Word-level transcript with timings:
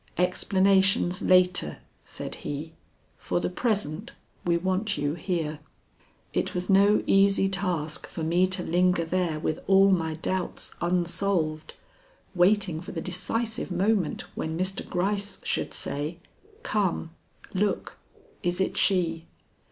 "Explanations 0.17 1.21
later," 1.21 1.77
said 2.05 2.33
he. 2.41 2.73
"For 3.19 3.39
the 3.39 3.51
present 3.51 4.13
we 4.43 4.57
want 4.57 4.97
you 4.97 5.13
here." 5.13 5.59
It 6.33 6.55
was 6.55 6.71
no 6.71 7.03
easy 7.05 7.47
task 7.47 8.07
for 8.07 8.23
me 8.23 8.47
to 8.47 8.63
linger 8.63 9.05
there 9.05 9.39
with 9.39 9.59
all 9.67 9.91
my 9.91 10.15
doubts 10.15 10.73
unsolved, 10.81 11.75
waiting 12.33 12.81
for 12.81 12.91
the 12.91 12.99
decisive 13.01 13.69
moment 13.71 14.23
when 14.33 14.57
Mr. 14.57 14.83
Gryce 14.89 15.37
should 15.43 15.71
say: 15.71 16.17
"Come! 16.63 17.11
Look! 17.53 17.99
Is 18.41 18.59
it 18.59 18.77
she?" 18.77 19.27